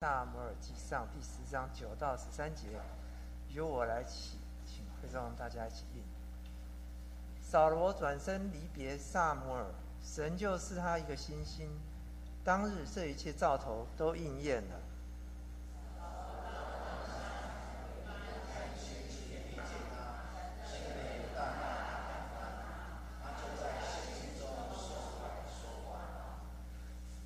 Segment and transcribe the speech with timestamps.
[0.00, 2.68] 萨摩尔记上第十章九到十三节，
[3.52, 6.06] 由我来起，请会众大家一起念。
[7.42, 9.64] 扫罗转身离别萨摩尔，
[10.00, 11.68] 神就赐他一个星星。
[12.44, 14.76] 当日这一切兆头都应验了。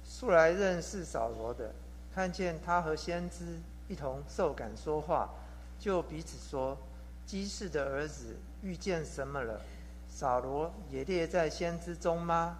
[0.02, 1.70] 素来认识扫罗的。
[2.14, 3.58] 看见他和先知
[3.88, 5.30] 一同受感说话，
[5.78, 6.76] 就彼此说
[7.24, 9.60] ：“基士的儿子遇见什么了？
[10.08, 12.58] 扫罗也列在先知中吗？”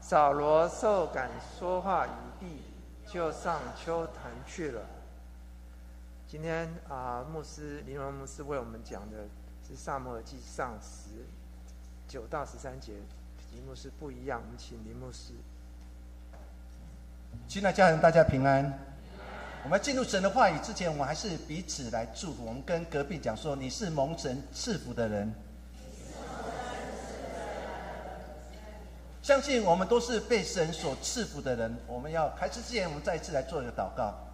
[0.00, 2.62] 扫罗受感说话已毕，
[3.12, 4.80] 就上秋坛去了。
[6.28, 9.28] 今天啊，牧师林文牧师为我们讲的
[9.64, 11.24] 是《萨摩尔记上》十
[12.08, 12.94] 九到十三节，
[13.38, 14.42] 题目是不一样。
[14.44, 15.34] 我们请林牧师。
[17.46, 18.76] 亲爱家人，大家平安。
[19.62, 22.44] 我们进入神的话语之前，我们还是彼此来祝福。
[22.44, 25.32] 我们跟隔壁讲说：“你是蒙神赐福的人。”
[29.22, 31.76] 相信我们都是被神所赐福的人。
[31.86, 34.25] 我们要开始之前，我们再一次来做一个祷告。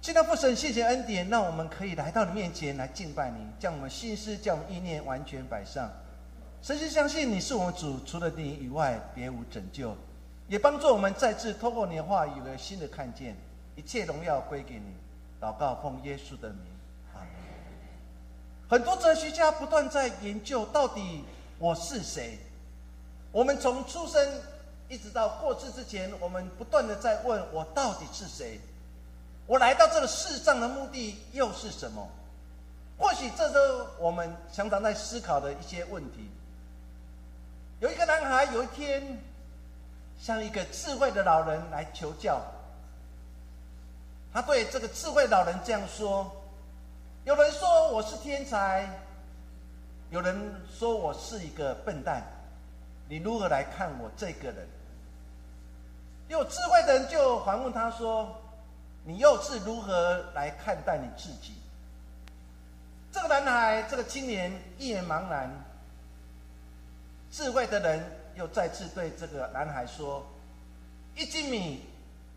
[0.00, 5.90] 现在父神，谢谢恩典，让我们可以来到你面前来敬拜你，将我们心思、将我们意念完全摆上。
[6.62, 9.94] 深深相信你是我们主，除了你以外，别无拯救。
[10.46, 13.36] 也帮助我们再次透过你的话语，有了新的看见。
[13.76, 14.94] 一切荣耀归给你。
[15.40, 16.60] 祷告奉耶稣的名，
[17.14, 17.28] 阿门。
[18.68, 21.24] 很多哲学家不断在研究，到底
[21.58, 22.38] 我是谁？
[23.30, 24.26] 我们从出生
[24.88, 28.58] 一直到过世之前，我们不断的在问我到底是谁？
[29.48, 32.06] 我来到这个世上的目的又是什么？
[32.98, 36.30] 或许这是我们常常在思考的一些问题。
[37.80, 39.18] 有一个男孩有一天
[40.20, 42.42] 向一个智慧的老人来求教，
[44.34, 46.30] 他对这个智慧老人这样说
[47.24, 48.86] ：“有人说我是天才，
[50.10, 50.36] 有人
[50.78, 52.22] 说我是一个笨蛋，
[53.08, 54.68] 你如何来看我这个人？”
[56.28, 58.28] 有智慧的人就反问他说。
[59.08, 61.54] 你又是如何来看待你自己？
[63.10, 65.50] 这个男孩，这个青年一眼茫然。
[67.32, 68.04] 智慧的人
[68.34, 70.26] 又再次对这个男孩说
[71.16, 71.80] ：“一斤米，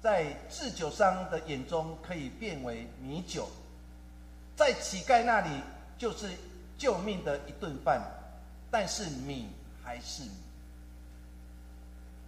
[0.01, 3.49] 在制酒商的眼中可以变为米酒，
[4.55, 5.49] 在乞丐那里
[5.97, 6.29] 就是
[6.77, 8.01] 救命的一顿饭，
[8.71, 9.49] 但是米
[9.83, 10.31] 还是米。”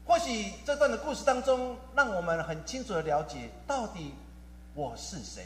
[0.06, 4.14] 或许这段的故事当中，让我们很清楚的了解到底。
[4.76, 5.46] 我是谁？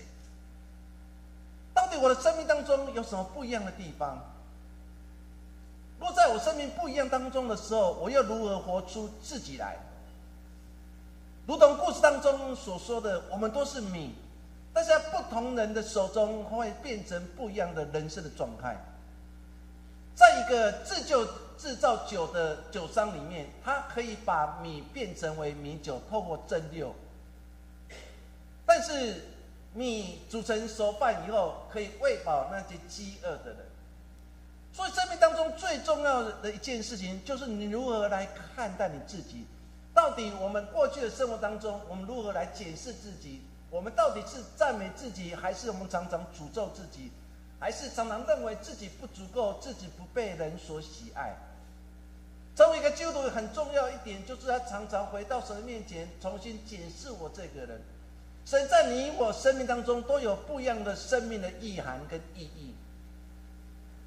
[1.74, 4.18] 到底我的生命当中有什么不一样的地方？
[6.00, 9.76] 若在我生命不一样当中的时候，我又如何活出自己来？
[11.46, 14.16] 如同故事当中所说的，我们都是米，
[14.74, 18.78] 但是在不同人的手中会变成不一样的人生的状态。
[20.16, 21.26] 在一个制就
[21.58, 26.92] 制造酒的酒商里面，他可以把米变成为米酒，透过蒸馏。
[28.80, 29.16] 但是
[29.74, 33.58] 米煮成熟饭以后，可以喂饱那些饥饿的人。
[34.72, 39.48] 所以生命当中最重要的一件事情，就是你如何来看待你自己。
[39.96, 43.42] 到底我们过去的生活当中，我们如何来检视自己？
[43.72, 47.12] 我们到底是赞美自己，还是我们常常诅咒自己，
[47.60, 51.36] 还是常常认为自己不足够，自己不被人所喜爱？
[52.56, 57.82] 成为一个基督徒很重要一点，就是他常常回到神面前，重新检视我这个人。
[58.48, 62.74] 神在你我生命当中都有不一样的生命的意涵跟意义。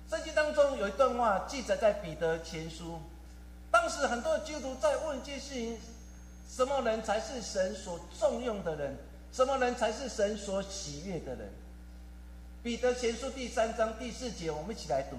[0.09, 2.99] 圣经当中有一段话记载在彼得前书，
[3.71, 5.79] 当时很多的基督徒在问这些事情：
[6.49, 8.97] 什么人才是神所重用的人？
[9.31, 11.51] 什么人才是神所喜悦的人？
[12.63, 15.19] 彼得前书第三章第四节，我们一起来读：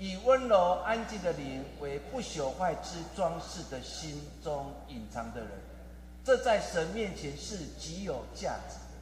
[0.00, 5.50] 以温柔安静的灵为不朽坏之装饰的心中隐藏的人。
[6.24, 8.94] 这在神面前是极有价值的。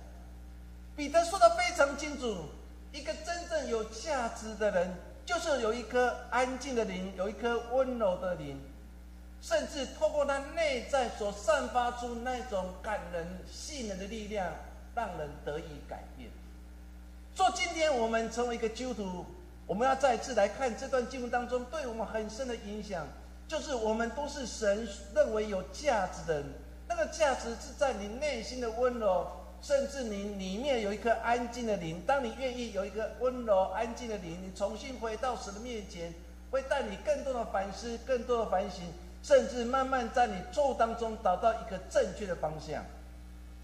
[0.97, 2.47] 彼得说的非常清楚，
[2.93, 4.93] 一个真正有价值的人，
[5.25, 8.61] 就是有一颗安静的灵，有一颗温柔的灵，
[9.41, 14.53] 甚至透过他内在所散发出那种感人、细腻的力量，
[14.95, 16.29] 让人得以改变。
[17.37, 19.25] 说今天我们成为一个基督徒，
[19.67, 23.07] 我们要再次来看这段经文当中对我们很深的影响，
[23.47, 26.45] 就是我们都是神认为有价值的人。
[26.95, 29.27] 那个价值是在你内心的温柔，
[29.63, 32.03] 甚至你里面有一颗安静的灵。
[32.07, 36.13] 当你愿意有一个温柔安静的灵，你重新回到神的面前，
[36.51, 38.85] 会带你更多的反思，更多的反省，
[39.23, 42.85] 甚至慢慢在你错误当中找到一个正确的方向。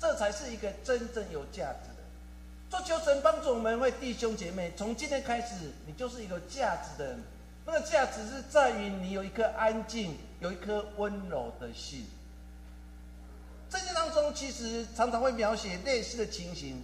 [0.01, 2.03] 这才是一个真正有价值的。
[2.71, 7.23] 做求神帮助我们，为弟兄姐妹，从今天开始，你就是一个价值的人。
[7.67, 12.07] 那个价值是在于你有一颗安静、有一颗温柔的心。
[13.71, 16.83] 圣经当中其实常常会描写类似的情形，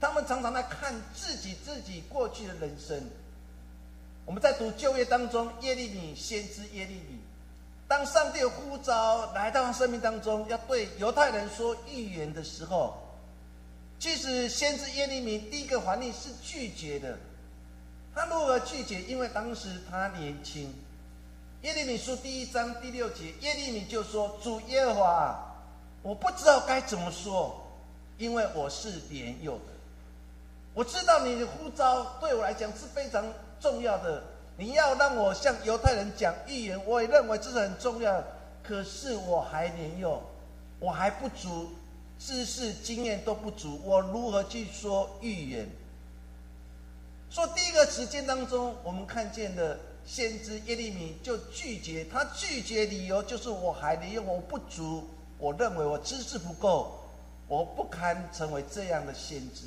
[0.00, 3.02] 他们常常在看自己自己过去的人生。
[4.24, 7.18] 我们在读旧约当中，耶利米先知耶利米，
[7.88, 12.96] 当上帝呼召来到生命当中，要对犹太人说预言的时候，
[13.98, 17.18] 其实先知耶利米第一个反应是拒绝的。
[18.14, 19.02] 他如何拒绝？
[19.02, 20.72] 因为当时他年轻。
[21.62, 25.49] 耶利米书第一章第六节，耶利米就说：“主耶和华，
[26.02, 27.60] 我不知道该怎么说，
[28.18, 29.64] 因为我是年幼的。
[30.72, 33.24] 我知道你的呼召对我来讲是非常
[33.60, 34.22] 重要的。
[34.56, 38.26] 你要让我向犹太人讲预言，我也认为这是很重要的。
[38.62, 40.22] 可是我还年幼，
[40.78, 41.70] 我还不足，
[42.18, 45.68] 知识经验都不足，我如何去说预言？”
[47.30, 55.08] 说第一个时间当中，我们看见的先知耶利米就拒绝，他拒绝理由就是我还年幼我不足，
[55.40, 57.00] 我认为我知识不够，
[57.48, 59.64] 我不堪成为这样的先知。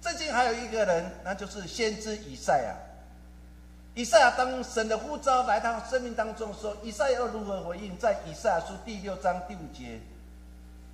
[0.00, 2.74] 最近还有一个人，那就是先知以赛亚。
[3.94, 7.98] 以赛亚当神的呼召来到生命当中的时候，以赛亚如何回应？
[7.98, 9.98] 在以赛亚书第六章第五节，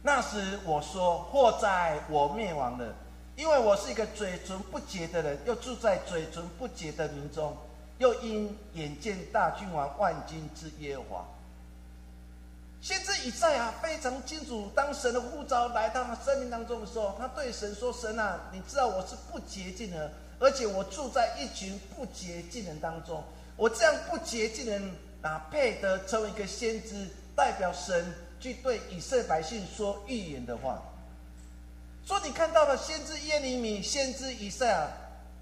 [0.03, 2.95] 那时我说：祸在我灭亡了。
[3.37, 7.55] 因为我是一个嘴唇不洁的人，又住在嘴唇不洁的民中，
[7.99, 11.29] 又因眼见大君王万军之耶和华。
[12.85, 23.25] 先知以赛亚非常清楚，当神的呼召来到他生命当中的时候，他对神说：“神啊，你知道我是不洁净的，而且我住在一群不洁净人当中。
[23.57, 30.83] 我这样不洁净人，哪配得成为一个先知，代表神去对以色列百姓说预言的话？”
[32.05, 34.87] 说你看到了先知耶利米、先知以赛亚，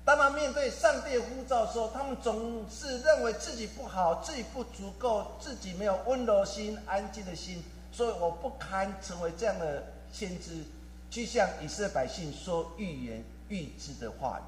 [0.05, 7.63] 当他面对上帝的呼召的时候，他们总是认为自己不好，自己不足够，自己没有温柔心、安静的心，
[7.93, 10.65] 所以我不堪成为这样的先知，
[11.09, 14.43] 去向以色列百姓说预言、预知的话语。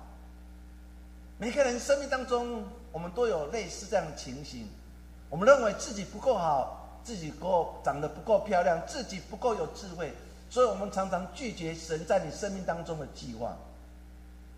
[1.39, 4.69] 每个人生命当中，我们都有类似这样的情形，
[5.31, 10.13] 我们认为自己不够好，自己够长得不够漂亮，自己不够有智慧。
[10.51, 13.57] 所以我们常常拒绝神在你生命当中的计划。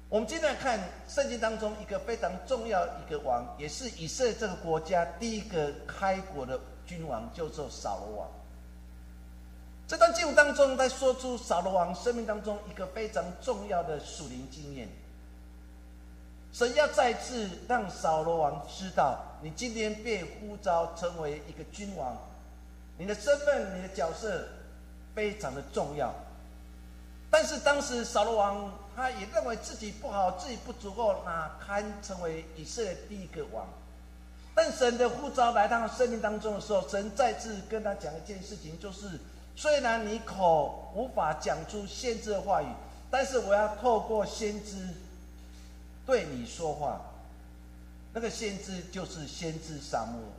[0.09, 8.29] 我们今天来看圣经当中一个非常重要一个王，也是以色列这个国家第一个开国的君王，叫做扫罗王。
[9.89, 14.89] 这段经文当中在说出扫罗王生命当中一个非常重要的属灵经验。
[16.53, 22.17] 神要再次让扫罗王知道，你今天被呼召成为一个君王，
[22.97, 24.47] 你的身份、你的角色。
[25.17, 26.13] 非常的重要，
[27.31, 33.67] 但是当时扫罗王他也认为自己不好，自己不足够，哪堪成为以色列第一个王？
[34.55, 39.21] 但神的呼召来到生命当中的时候，神再次跟他讲一件事情，就是
[39.55, 42.67] 虽然你口无法讲出先知的话语，
[43.11, 44.89] 但是我要透过先知
[46.07, 46.99] 对你说话。
[48.15, 50.33] 那个先知就是先知撒母耳，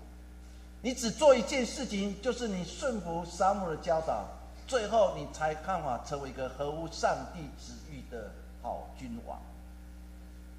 [0.81, 4.25] 你只做一件事情，就是你顺服撒母的教导。
[4.65, 8.31] 最后，你才看法成为一个合乎上帝旨意的
[8.67, 9.39] 好君王。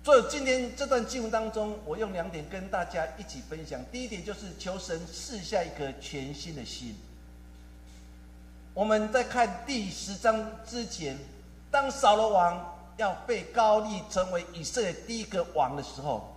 [0.03, 3.79] 所以今天这段经文当中，我用两点跟大家一起分享。
[3.93, 6.97] 第一点就是求神赐下一个全新的心。
[8.73, 11.19] 我们在看第十章之前，
[11.71, 16.35] 当扫罗王要被高立成为以色列第一个王的时候，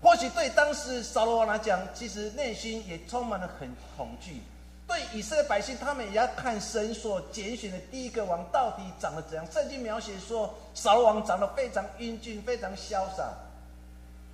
[0.00, 4.40] 或许对当时扫罗王来讲，其实内心也充满了很恐惧。
[4.86, 9.44] 对以色列百姓，他们也要看神所拣选的第一个王到底长得怎样。
[9.50, 13.32] 圣经描写说，扫罗王长得非常英俊，非常潇洒，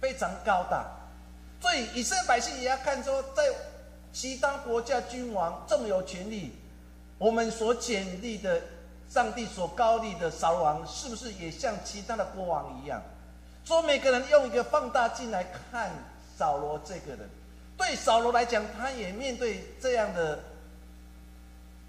[0.00, 0.85] 非常高大。
[1.61, 3.44] 所以以色列百姓也要看说，在
[4.12, 6.52] 其他国家君王这么有权力，
[7.16, 8.61] 我们所建立的
[9.09, 13.00] 上帝所高立的扫罗王，是不是也像其他的国王一样？
[13.64, 15.90] 说每个人用一个放大镜来看
[16.37, 17.30] 扫罗这个人。
[17.76, 20.38] 对扫罗来讲，他也面对这样的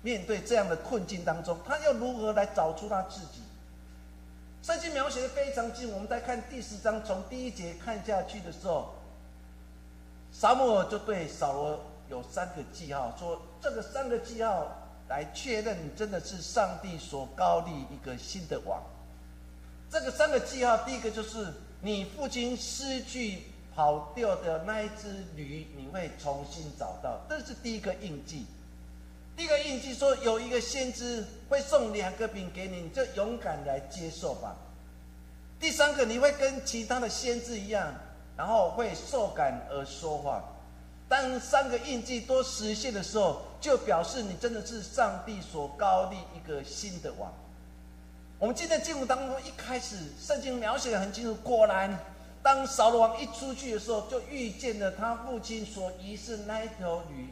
[0.02, 3.42] 面对这样的困境当中，他要如何来找出他自己？
[4.62, 8.96] 圣经描写的非常近，我们在看第十章，从第一节看下去的时候，
[10.32, 14.68] 撒母耳就对扫罗有三个记号，说这个三个记号
[15.10, 18.82] 来确认真的是上帝所高立一个新的王。
[19.92, 23.44] 这个三个记号，第一个就是你父亲失去
[23.76, 28.46] 跑掉的那一只驴，你会重新找到，这是第一个印记。
[29.36, 34.56] 第一个印记说有一个先知会送两个饼给你，你就勇敢来接受吧。
[35.60, 37.94] 第三个，你会跟其他的先知一样，
[38.38, 40.44] 然后会受感而说话。
[41.10, 47.32] 当三个印记都实现的时候，就表示你真的是上帝所高立一个新的王。
[48.40, 51.34] 我们今天经文当中一开始，圣经描写的很清楚。
[51.36, 51.98] 果然，
[52.44, 57.30] 当扫罗王一出去的时候，就遇见了他父亲所遗失那一条驴，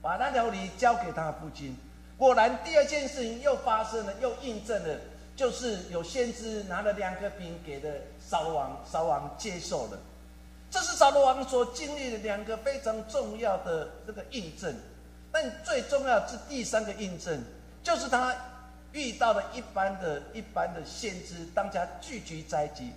[0.00, 1.76] 把那条驴交给他父亲。
[2.16, 5.00] 果然，第二件事情又发生了，又印证了，
[5.34, 9.98] 就是有先知拿了两个饼给的扫罗王，扫罗王接受了。
[10.70, 14.72] 这是扫罗王所经历的两个非常重要的这个印证，
[15.32, 17.42] 但最重要是第三个印证，
[17.82, 18.34] 就是他
[18.92, 22.92] 遇到了一般的一般的先知，当家聚集在一起。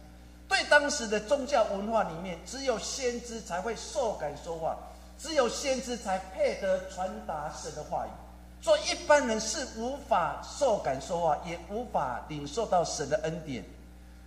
[0.50, 4.76] 对当时的宗教文化里面，只有先知才会受感说话，
[5.18, 8.10] 只有先知才配得传达神的话语，
[8.62, 13.64] 所以一般人是无法受感说话，也无法领受到神的恩典。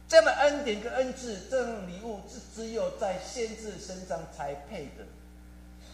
[0.08, 5.04] 这样的恩典跟恩赐，这种礼物是只有在先知身上才配的。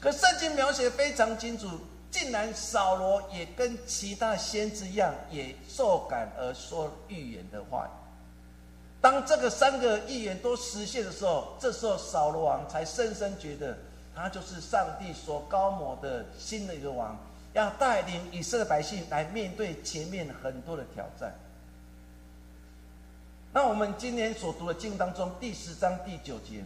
[0.01, 1.69] 可圣经描写非常清楚，
[2.11, 7.91] 竟然扫罗也跟其他先知一样，也受感而说预言的话语。
[9.01, 13.77] 当这个三个预言都实现的时候，这时候扫罗王才深深觉得，
[14.15, 17.17] 他就是上帝所高摩的新的一个王，
[17.53, 21.33] 要带领以色列百姓来面对前面很多的挑战。
[23.53, 26.65] 那我们今天所读的经当中第十章第九节，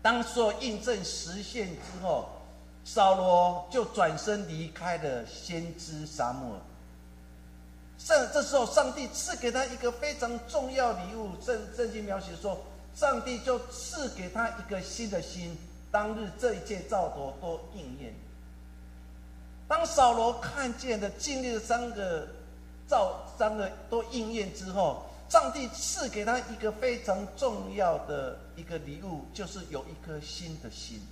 [0.00, 2.28] 当所有印证实现之后，
[2.84, 6.56] 扫罗就转身离开了先知沙漠。
[7.98, 11.32] 上这时候，上帝赐给他一个非常重要礼物。
[11.44, 12.64] 圣圣经描写说，
[12.94, 15.56] 上帝就赐给他一个新的心。
[15.90, 18.14] 当日这一切兆头都应验。
[19.66, 22.26] 当扫罗看见的经历的三个
[22.86, 25.04] 造三个都应验之后。
[25.28, 31.02] 上帝赐给他一个非常重要的一个礼物，就是有一颗新的心。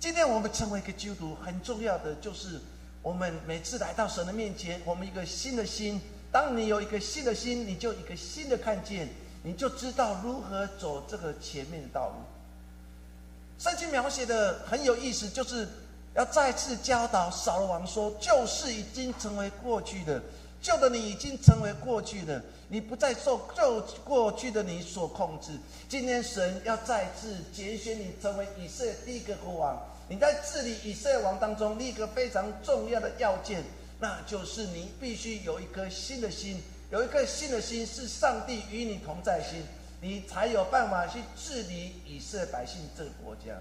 [0.00, 2.60] 今天我们成为一个基督徒，很重要的就是
[3.02, 6.00] 我们每次来到神的面前，我们一个新的心。
[6.30, 9.08] 当你有一个新的心，你就一个新的看见，
[9.42, 12.14] 你就知道如何走这个前面的道路。
[13.58, 15.68] 圣经描写的很有意思，就是
[16.14, 20.22] 要再次教导扫罗王说：“旧事已经成为过去的。”
[20.62, 25.50] 旧的你已经成为过去的，你不再受旧过去的你所控制。
[25.88, 29.76] 今天神要再次拣选你，成为以色列第一个国王。
[30.12, 33.64] 你在治理以色列王当中立，一个非常重要的要件，
[33.98, 39.62] 那就是你必须有一颗新的心，有一颗新的心是上帝与你同在心，
[40.02, 43.58] 你才有办法去治理以色列百姓这个国家。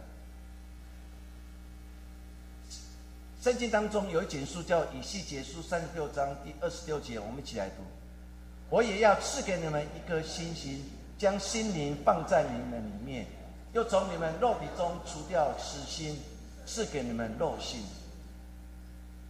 [3.42, 7.76] 圣经当中有一卷书叫《以西结书》三十六章第二十六节，我们一起来读。
[8.70, 10.84] 我也要赐给你们一颗新心，
[11.18, 13.26] 将心灵放在你们里面，
[13.72, 16.20] 又从你们肉体中除掉死心，
[16.74, 17.82] 赐给你们肉心。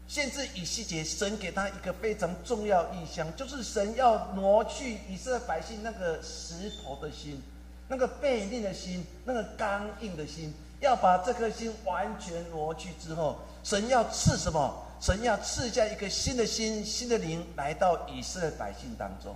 [0.07, 7.41] 限制以西结，神给他一个非常重要意象，就是神要挪去以色列百姓那个石头的心，
[7.88, 13.39] 那个背逆的心，那个刚硬的心，要把这颗心完全挪去之后。
[13.63, 14.86] 神要赐什么？
[15.00, 19.36] 神要赐下一个新的心、新的灵来到以色列百姓当中。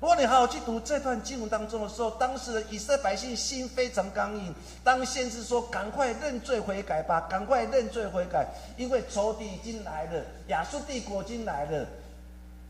[0.00, 4.54] 如果你好好去读这段经文当中的时候，当时的以色列百姓心非常刚硬。
[4.84, 11.84] 当先知说：“赶快认罪悔改吧，赶快认罪悔改，因为仇敌已经来了，亚述帝国已经来了。”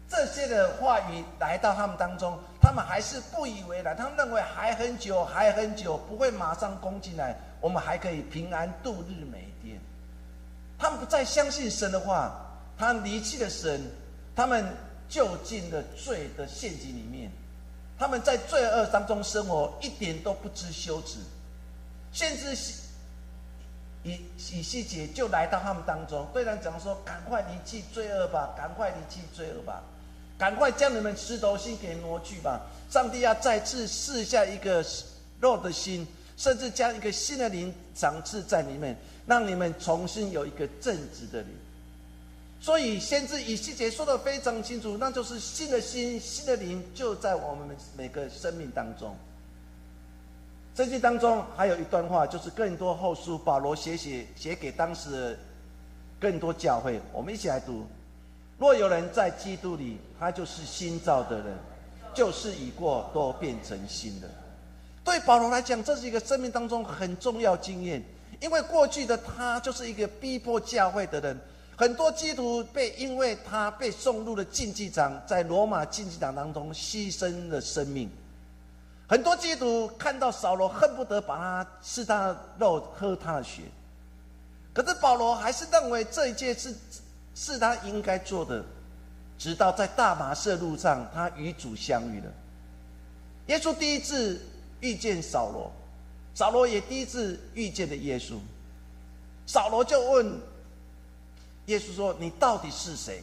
[0.08, 3.94] 这些的话语来到他们当中，他们还是不以为然。
[3.94, 9.78] 他们认为还很久，还很久，不会马上攻进来，我们还可以平安度日每一天。
[10.78, 12.34] 他们不再相信神的话，
[12.78, 13.82] 他离弃了神，
[14.34, 14.64] 他们
[15.08, 17.30] 就进了罪的陷阱里面，
[17.98, 21.18] 他们在罪恶当中生活，一点都不知羞耻。
[22.12, 22.56] 甚至
[24.04, 29.82] 以以西结就来到他们当中，对他讲说：“赶快离弃罪恶吧，赶快离弃罪恶吧，
[30.38, 32.60] 赶快将你们石头心给挪去吧。
[32.90, 34.84] 上帝要再次试下一个
[35.40, 38.96] 肉的心，甚至将一个新的灵长赐在里面。”
[39.28, 41.50] 让你们重新有一个正直的灵，
[42.60, 49.16] 所以先知以细节说的非常清楚，那就是新的心、新的灵就在我们每个生命当中。
[50.74, 55.38] 圣经当中还有一段话，就是更多后书保罗写写写给当时的
[56.20, 57.86] 更多教会，我们一起来读。
[58.58, 61.56] 若有人在基督里，他就是新造的人，
[62.12, 64.28] 就是已过，都变成新的。
[65.04, 68.02] 对保罗来讲，这是一个生命当中很重要经验，
[68.40, 71.40] 因为过去的他就是一个逼迫教会的人，
[71.78, 78.10] 很多基督徒被因为他被送入了竞技场，在罗马竞技场当中牺牲了生命。
[79.06, 83.62] 很多基督徒看到扫罗，恨不得把他吃他的肉，喝他的血。
[84.74, 86.74] 可是保罗还是认为这一切是
[87.36, 88.64] 是他应该做的。
[89.38, 92.26] 直到在大马色路上，他与主相遇了。
[93.46, 94.40] 耶稣第一次
[94.80, 95.70] 遇见扫罗，
[96.34, 98.34] 扫罗也第一次遇见了耶稣。
[99.46, 100.40] 扫罗就问
[101.68, 103.22] 耶稣说：“你到底是谁？”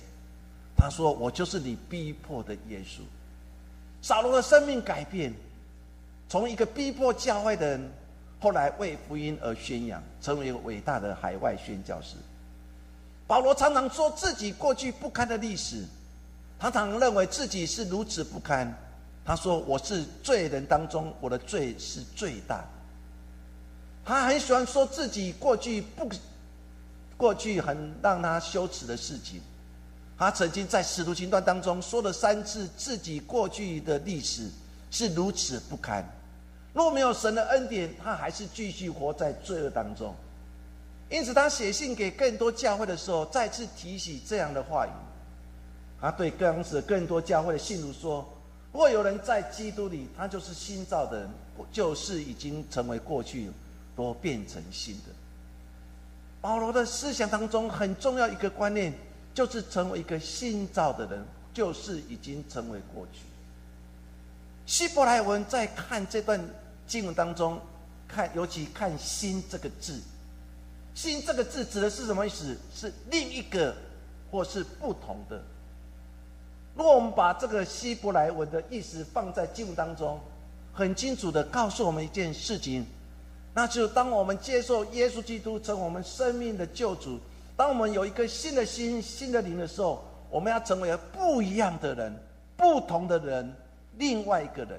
[0.75, 3.01] 他说：“我就是你逼迫的耶稣。”
[4.01, 5.33] 扫罗的生命改变。
[6.27, 7.91] 从一个逼迫教会的人，
[8.39, 12.15] 后来为福音而宣扬，成为一个伟大的海外宣教士。
[13.27, 15.83] 保罗常常说自己过去不堪的历史，
[16.59, 18.75] 常常认为自己是如此不堪。
[19.23, 22.63] 他说：“我是罪人当中，我的罪是最大。”
[24.05, 26.07] 他很喜欢说自己过去不，
[27.17, 29.41] 过去很让他羞耻的事情。
[30.17, 34.50] 他曾经在使徒行传当中说了三次自己过去的历史。
[34.91, 36.07] 是如此不堪，
[36.72, 40.15] 若没有神的恩典，他还是继续活在罪恶当中。
[41.10, 44.91] 因此，他写信给更多教会的时候，再次提起这样的话语。
[46.00, 48.25] 他对当时更多教会的信徒说
[48.72, 51.29] ：“若有人在基督里，他就是新造的人，
[51.74, 53.51] 旧事已经成为过去，
[53.98, 55.12] 都变成新的。”
[56.45, 58.93] 保罗的思想当中很重要一个观念，
[59.33, 63.21] 就是成为一个新造的人，就是已经成为过去。
[64.67, 66.39] 希伯来文在看这段
[66.85, 67.59] 经文当中，
[68.07, 69.99] 看尤其看“新”这个字
[70.93, 72.55] ，“新”这个字指的是什么意思？
[72.75, 73.75] 是另一个，
[74.29, 75.41] 或是不同的。
[76.75, 80.19] 如果我们把这个希伯来文的意思放在经文当中，
[80.71, 82.85] 很清楚的告诉我们一件事情，
[83.55, 87.17] 那就是当我们接受耶稣基督成为我们生命的救主，
[87.58, 92.13] 当我们有一个新的心、新的灵的时候，我们要成为不一样的人，
[92.56, 93.51] 不同的人。
[93.97, 94.77] 另外一个人，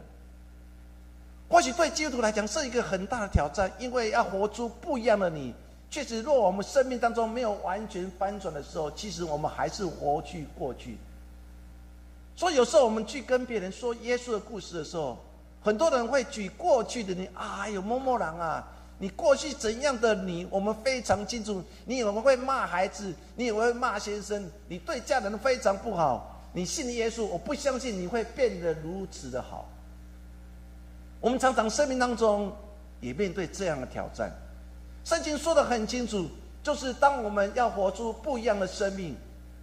[1.49, 5.55] 或许对基督徒来讲是一个很大的挑战，因为要活出不一样的你。
[5.91, 10.99] 确实，若我们生命当中没有完全翻转的时候，其实我们还是活去过去。
[12.37, 15.17] 所以有时候我们去跟别人说耶稣的故事的时候，
[15.67, 18.65] 很多人会举过去的你，哎呦，某某人啊，
[18.99, 21.61] 你过去怎样的你，我们非常清楚。
[21.85, 26.41] 你以为会骂孩子，你以为会骂先生，你对家人非常不好。
[26.53, 29.69] 你信耶稣，我不相信你会变得如此的好。
[31.21, 32.55] 我们常常生命当中
[33.01, 34.31] 也面对这样的挑战。
[35.05, 36.29] 圣经说的很清楚，
[36.63, 39.17] 就是当我们要活出不一样的生命，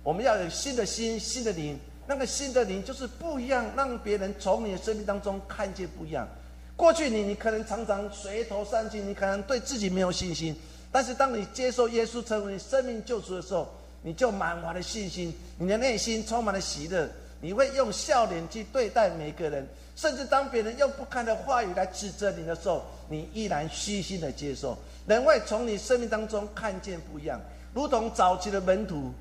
[0.03, 1.79] 我们要有新的心、新的灵。
[2.05, 6.27] 那个新的你就是不一样，让别人从你的生命当中看见不一样。
[6.75, 10.55] 过去你你可能常常垂头丧气，你可能对自己没有信心。
[10.91, 13.67] 但是当你接受耶稣成为生命救主的时候，
[14.01, 17.07] 你就满怀的信心，你的内心充满了喜乐，
[17.41, 24.77] 你会用笑脸去对待每个人，甚至当别人用不堪的话语来指责你的时候，你依然虚心的接受。
[25.07, 27.39] 人会从你生命当中看见不一样，
[27.73, 29.11] 如同早期的门徒，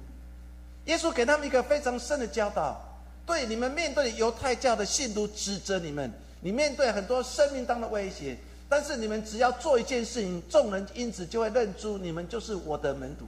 [0.86, 2.80] 耶稣给他们一个非常深的教导：，
[3.24, 8.36] 对你们面对犹太教的信徒指责你们，你面对很多生命当的威胁，
[8.68, 13.26] 但是你们只要做一件事情，众人因此就会认出你们就是我的门徒。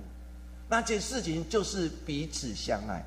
[0.69, 3.05] 那件事情就是彼此相爱。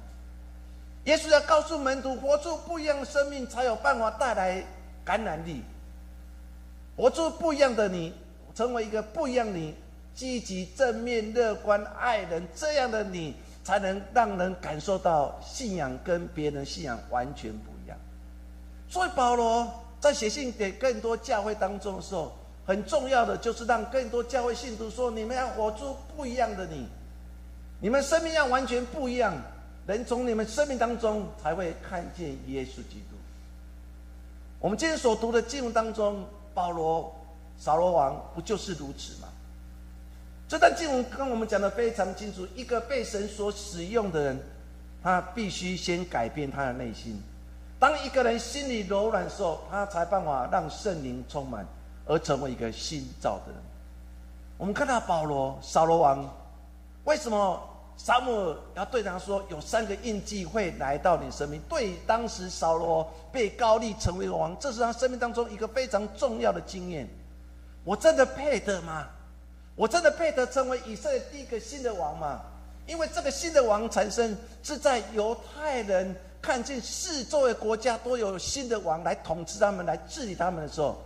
[1.05, 4.63] 耶稣要告诉门徒，活出不一样的生命，才有办法带来
[5.03, 5.63] 感染力。
[6.95, 8.13] 活出不一样的你，
[8.55, 9.73] 成为一个不一样你，
[10.15, 13.35] 积极、正面、乐观、爱人这样的你，
[13.67, 17.97] 才能让人感受到信仰跟别人信仰完全不一样。
[18.87, 22.31] 所以保罗在写信给更多教会当中的时候，
[22.65, 26.87] 很重要的就是让更多教会信徒说：你们要活出不一样的你。
[27.81, 29.35] 你们生命要完全不一样，
[29.85, 33.17] 人从你们生命当中才会看见耶稣基督。
[34.61, 37.13] 我们今天所读的经文当中，保罗、
[37.59, 39.27] 扫罗王不就是如此吗？
[40.47, 44.39] 这段经文跟我们讲的非常清楚：一个被神所使用的人，
[45.03, 47.21] 他必须先改变他的内心。
[47.77, 51.65] 当一个人心里柔软的时候，他才办法让圣灵充满，
[52.05, 53.61] 而成为一个新造的人。
[54.57, 56.27] 我们看到保罗、扫罗王。
[57.03, 57.61] 为什么
[57.95, 61.61] 撒母耳要对他说有三个印记会来到你生命？
[61.69, 67.07] 对当时扫罗被高丽成为王，这是他生命当中一个非常重要的经验。
[67.83, 69.07] 我真的配得吗？
[69.77, 72.41] 我真的配得成为以色列第一个新的王吗？
[72.87, 80.97] 因为这个新的王产生是在犹太人看见四周的国家都有新的王来统治他们、来治理他们的时候，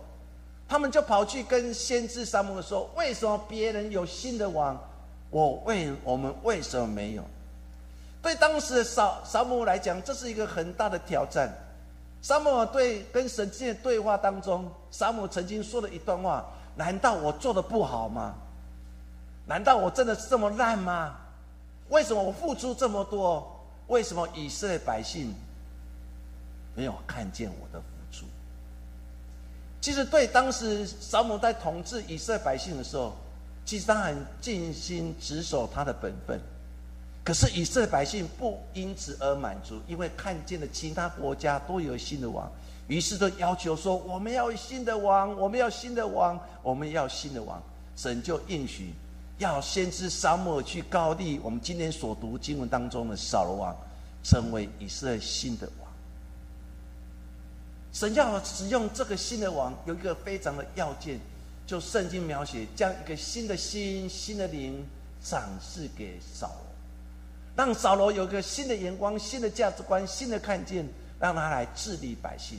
[0.66, 4.80] 他们就跑去跟先知撒母耳说：“为什么别人有新的王，
[5.28, 7.22] 我为我们为什么没有？”
[8.22, 11.52] 对当时的撒撒母来讲，这是一个很大的挑战。
[12.22, 18.34] 撒母耳对跟神之间的对话当中，撒母耳曾经说了一段话：“难道我做的不好吗？
[19.46, 21.16] 难道我真的这么烂吗？
[21.88, 23.60] 为什么我付出这么多？
[23.88, 25.34] 为什么以色列百姓
[26.74, 28.24] 没有看见我的付出？”
[29.82, 33.14] 其实，对当时撒母在统治以色列百姓的时候，
[33.66, 36.40] 其实他很尽心职守他的本分。
[37.24, 42.50] 可是以色列百姓不因此而满足，因为看见了其他国家都有新的王，
[42.88, 47.62] 于是就要求说：“我们要新的王，我们要新的王，我们要新的王。”
[47.94, 48.94] 神就应许
[49.42, 53.76] 要先知沙漠去高地，我们今天所读经文当中的扫罗王，
[54.22, 55.88] 成为以色列新的王。
[57.92, 61.18] 神要使用这个新的王，有一个非常的要件，
[61.66, 64.86] 就圣经描写将一个新的心、新的灵
[65.20, 66.66] 展示给扫罗。
[67.54, 72.58] 让扫罗有一个新的眼光、新的价值观、新的看见，让他来治理百姓。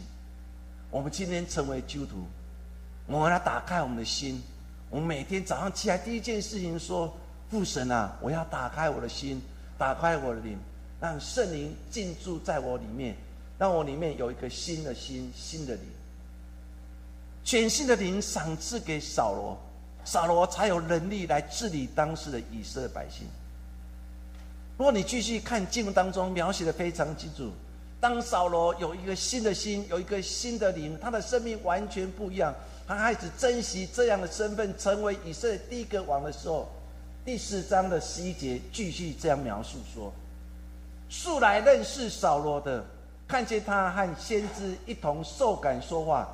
[0.91, 2.27] 我们今天成为基督徒，
[3.07, 4.43] 我们来打开我们的心。
[4.93, 7.11] 我每天早上起来第一件事情说
[7.49, 9.41] ：“父神啊，我要打开我的心，
[9.75, 10.55] 打开我的灵，
[11.01, 13.15] 让圣灵进驻在我里面，
[13.57, 15.83] 让我里面有一个新的心、新的灵，
[17.43, 19.57] 全新的灵赏赐给扫罗，
[20.05, 23.25] 扫罗才有能力来治理当时的以色列百姓。”
[24.77, 27.51] 如果你继续看经文当中描写的非常清楚，
[27.99, 32.53] 当扫罗有一个新的心，有一个新的灵，他的生命完全不一样，
[32.87, 36.67] 他开始珍惜这样的身份，成为以色列第一个王的时候，
[37.23, 40.11] 第四章的十一节继续这样描述说：
[41.09, 42.83] 素来认识扫罗的，
[43.27, 46.27] 看见他和先知一同受感说话，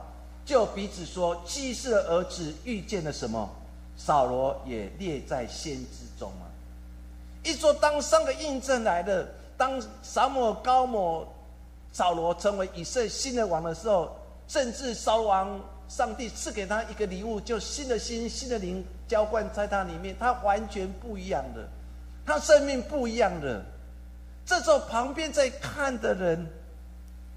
[0.45, 3.47] 就彼此说：既是儿子遇见了什么？
[3.95, 6.47] 扫罗也列在先知中啊。
[7.43, 11.27] 一说，当三个印证来的，当撒摩高摩
[11.91, 14.15] 扫罗成为以色列新的王的时候，
[14.47, 15.59] 甚至扫王
[15.89, 21.67] 上帝赐给他一个礼物，就新的心、新的灵浇灌在他里面，他完全不一样的，
[22.25, 23.65] 他生命不一样的。
[24.45, 26.47] 这时候，旁边在看的人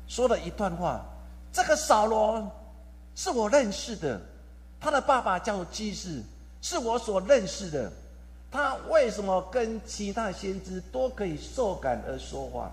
[0.06, 1.04] 说了一段话
[1.50, 2.46] ：“这个扫罗
[3.14, 4.20] 是我认识的，
[4.78, 6.22] 他的爸爸叫基士，
[6.60, 7.90] 是我所认识的。”
[8.52, 12.70] 他为什么跟其他先知都可以受感而说话？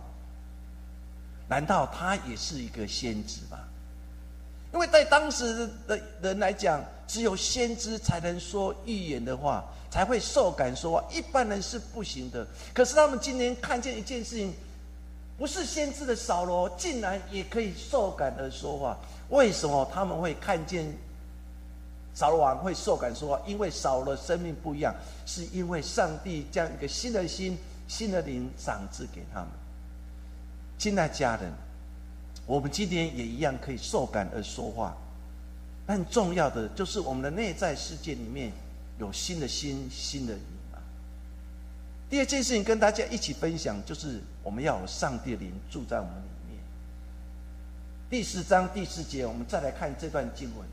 [1.47, 3.57] 难道他也是一个先知吗？
[4.73, 12.45] 因为在当时的人来讲，只有先知才能说预言的话，才会受感说话，一般人是不行的。
[12.73, 14.53] 可是他们今天看见一件事情，
[15.37, 18.97] 不是先知的扫罗，竟然也可以受感而说话。
[19.29, 20.91] 为什么他们会看见？
[22.13, 24.93] 扫罗王会受感说话，因为扫罗生命不一样，
[25.25, 29.47] 是因为上帝将一个新的心、新的灵赏赐给他们。
[30.77, 31.51] 亲爱家人，
[32.49, 34.97] 我们今天也一样可以受感而说话，
[35.85, 38.51] 但重要的就是我们的内在世界里面
[38.97, 40.41] 有新的心、新的灵
[40.73, 40.81] 啊。
[42.09, 46.59] 第二件事情跟大家一起分享，就是我们要有上帝的灵住在我们里面。
[48.09, 50.67] 第四章第四节，我们再来看这段经文。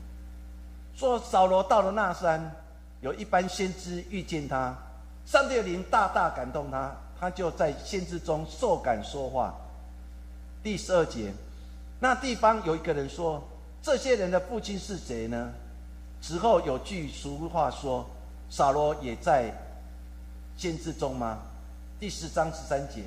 [0.95, 2.55] 说扫罗到了那山，
[3.01, 4.75] 有一班先知遇见他，
[5.27, 9.53] 上帝的灵大大感动他，他就在先知中受感说话。
[10.63, 11.31] 第十二节，
[11.99, 13.43] 那地方有一个人说
[13.81, 15.51] ：“这些人的父亲是谁呢？”
[16.21, 18.05] 之后有句俗话说
[18.49, 19.51] ：“扫罗也在
[20.55, 21.39] 先知中吗？”
[21.99, 23.03] 第十章十三节，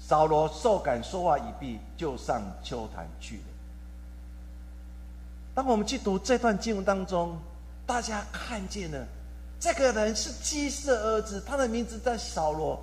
[0.00, 3.42] 扫罗受感说话已毕，就上秋坛去了。
[5.54, 7.38] 当我们去读这段经文当中，
[7.86, 9.06] 大家看见了
[9.60, 12.80] 这个人是基士的儿子，他的名字在扫罗，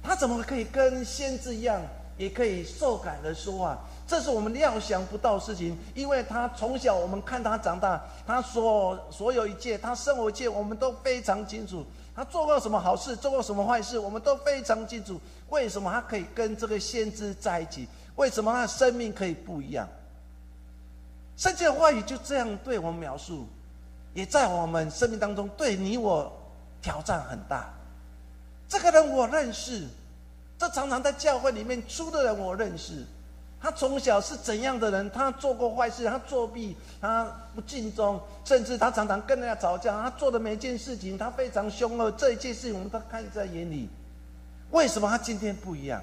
[0.00, 1.82] 他怎么可以跟先知一样，
[2.16, 3.76] 也可以受感的说话？
[4.06, 11.84] 这是我们料想不到事情，因为他从小我们看他长大，他所所有一切，他生活一切，我们都非常清楚。
[12.14, 15.18] 他做过什么好事，做过什么坏事，我们都非常清楚。
[15.48, 17.88] 为什么他可以跟这个先知在一起？
[18.16, 19.88] 为什么他的生命可以不一样？
[21.36, 23.46] 圣经的话语就这样对我们描述，
[24.12, 26.30] 也在我们生命当中对你我
[26.80, 27.72] 挑战很大。
[28.68, 29.88] 这个人我认识，
[30.58, 33.04] 这常常在教会里面出的人我认识。
[33.64, 35.10] 他从小是怎样的人？
[35.10, 37.24] 他做过坏事，他作弊，他
[37.54, 40.02] 不尽忠，甚至他常常跟人家吵架。
[40.02, 42.10] 他做的每一件事情，他非常凶恶。
[42.10, 43.88] 这一件事情我们都看在眼里。
[44.70, 45.98] 为什么他今天不一样？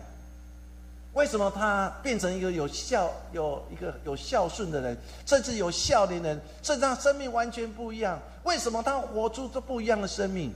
[1.13, 4.97] 为什么他变成一个有孝、有一个有孝顺的人，
[5.27, 8.19] 甚至有孝的人，甚至他生命完全不一样？
[8.43, 10.51] 为什么他活出这不一样的生命？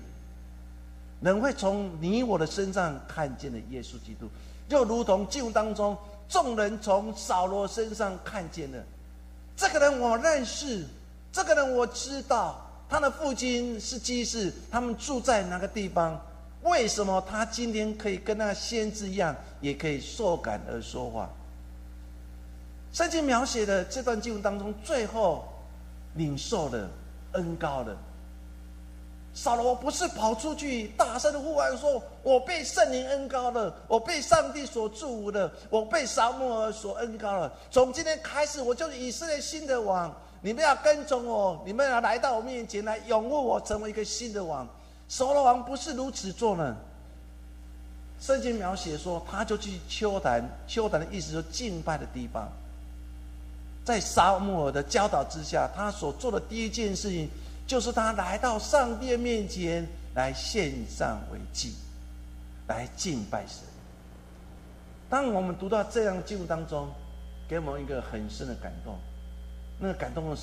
[1.21, 4.27] 人会从你我的身上看见了耶稣基督，
[4.67, 5.95] 就如同经文当中
[6.27, 8.83] 众人从扫罗身上看见了
[9.55, 10.85] 这个人，我认识，
[11.31, 16.19] 这个人我知道，他的父亲是基士，他们住在哪个地方？
[16.63, 21.29] 为什么他今天可以跟那先知一样，也可以受感而说话？
[22.91, 25.47] 圣经描写的这段经文当中，最后
[26.15, 26.89] 领受了
[27.33, 27.95] 恩高的
[29.35, 37.51] 扫罗，不是跑出去大声的呼喊说：“我被圣灵恩高了，我被上帝所祝福了，我被撒母耳所恩高了。
[37.69, 44.65] 从今天开始，我就是以色列新的王，你们要跟从我，你们要来到我面前来拥护我，成为一个新的王。”
[45.09, 46.75] 扫罗王不是如此做呢。
[48.21, 52.49] 圣经描写说，他就去丘坛，丘坛的意思说敬拜的地方。
[53.83, 57.29] 在撒母耳的教导之下，他所做的第一件事情，
[57.67, 61.73] 就是他来到上帝面前来献上为祭，
[62.67, 63.63] 来敬拜神。
[65.09, 66.87] 当我们读到这样的经文当中，
[67.47, 68.97] 给我们一个很深的感动。
[69.79, 70.37] 那个感动的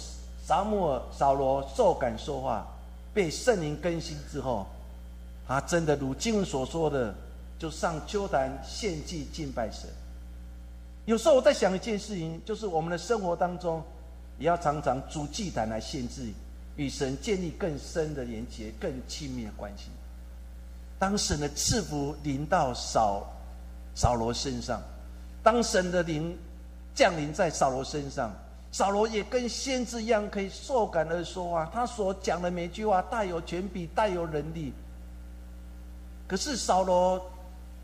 [0.44, 2.66] 撒母耳、扫罗受感说话。
[3.14, 4.66] 被圣灵更新之后，
[5.46, 7.14] 他真的如经文所说的，
[7.58, 9.90] 就上秋坛献祭敬拜神。
[11.04, 13.82] 有时候我在想一件事情，就是我们的生活当中，
[14.38, 16.32] 也要常常主祭坛来献祭，
[16.76, 19.90] 与神建立更深的连结、更亲密的关系。
[20.98, 23.26] 当神的赐福临到扫
[23.94, 24.80] 扫罗身上，
[25.42, 26.36] 当神的灵
[26.94, 28.32] 降临在扫罗身上。
[28.74, 31.70] 扫罗也跟先知一样，可以受感而说话。
[31.74, 34.72] 他所讲的每句话带有权柄，带有能力。
[36.26, 37.22] 可是扫罗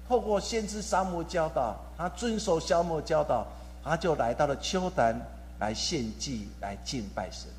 [0.09, 3.47] 透过先知沙摩教导，他遵守沙摩教导，
[3.85, 5.15] 他就来到了丘坛
[5.59, 7.51] 来献祭，来敬拜神。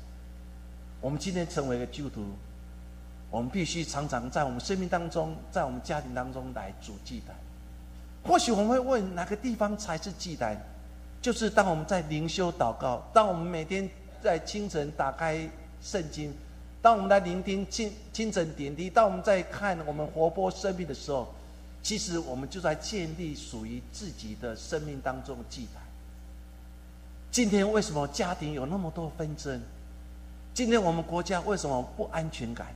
[1.00, 2.24] 我们今天成为一个基督徒，
[3.30, 7.34] 我们必须常常在我们生命当中，在我们家庭当中来主祭坛。
[8.22, 10.56] 或许我们会问，哪个地方才是祭坛？
[11.22, 13.88] 就是当我们在灵修祷告，当我们每天
[14.22, 15.48] 在清晨打开
[15.82, 16.32] 圣经，
[16.82, 21.32] 当我们在聆听清清晨点滴，当我们在看我们活泼生命的时候，
[21.82, 25.82] 其实我们就在建立属于自己的生命当中的祭坛。
[27.30, 29.60] 今天为什么家庭有那么多纷争？
[30.52, 32.66] 今天我们国家为什么不安全感？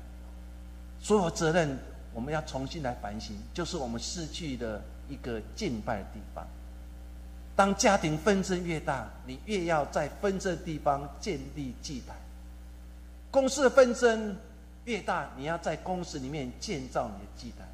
[1.00, 1.78] 所有责任
[2.14, 6.46] 我们要重新来反省，就是我们失去的一个敬拜的地方。
[7.56, 12.16] 当家庭纷争越大，你越要在纷争地方建立祭坛；
[13.30, 14.34] 公司的纷争
[14.86, 17.68] 越大，你要在公司里面建造你的祭坛。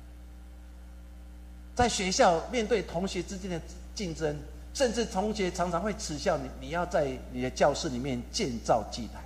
[1.74, 3.60] 在学校面对同学之间的
[3.94, 4.36] 竞争，
[4.74, 9.22] 甚至同学常常会耻笑你，你要在你的教室里面建造祭坛。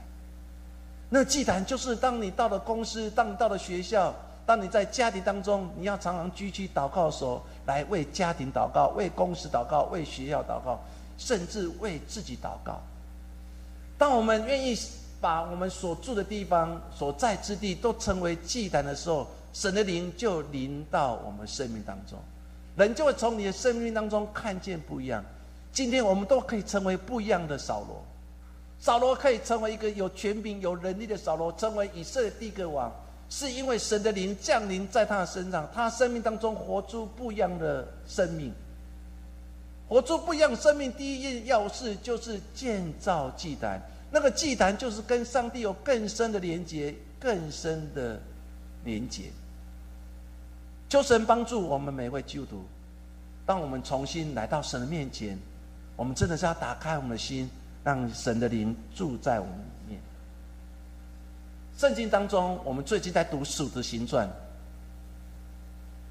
[1.08, 4.14] 那祭坛就是当你到了公司，当你到了学校。
[4.46, 10.78] 当你在家庭当中，你要常常举起祷告的时候，来为家庭祷告、为公司祷告、为学校祷告，
[11.16, 12.78] 甚至为自己祷告。
[13.96, 14.78] 当我们愿意
[15.18, 22.18] 把我们所住的地方、所在之地都成为祭坛的时候，神的灵就临到我们生命当中，
[22.76, 25.24] 人就会从你的生命当中看见不一样。
[25.72, 28.04] 今天我们都可以成为不一样的扫罗，
[28.84, 32.92] 扫罗可以成为一个有权柄、有能力的扫罗，成为以色列第一个王。
[33.30, 38.52] 是因为神的灵降临在他的身上，他生命当中活出不一样的生命，
[39.88, 40.92] 活出不一样的生命。
[40.92, 48.20] 第一件要事就是建造祭坛，那个祭坛就是跟上帝有更深的连接，更深的
[48.84, 49.30] 连接。
[50.90, 52.64] 求神帮助我们每位基督徒，
[53.46, 55.38] 当我们重新来到神的面前，
[55.96, 57.48] 我们真的是要打开我们的心，
[57.84, 60.00] 让神的灵住在我们里面。
[61.76, 64.26] 圣经当中，我们最近在读《使徒行传》。